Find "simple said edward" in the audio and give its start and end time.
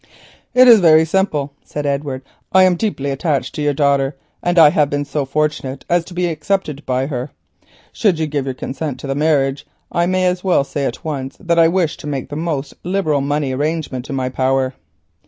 1.05-2.23